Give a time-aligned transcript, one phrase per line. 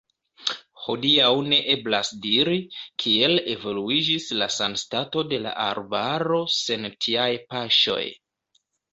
[0.83, 2.55] Hodiaŭ ne eblas diri,
[3.03, 8.01] kiel evoluiĝis la sanstato de la arbaro sen tiaj paŝoj.